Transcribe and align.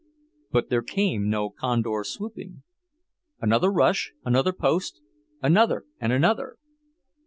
But 0.49 0.69
there 0.71 0.81
came 0.81 1.29
no 1.29 1.51
Condor 1.51 2.03
swooping. 2.03 2.63
Another 3.39 3.71
rush 3.71 4.13
another 4.25 4.51
post 4.51 4.99
another 5.43 5.85
and 5.99 6.11
another! 6.11 6.57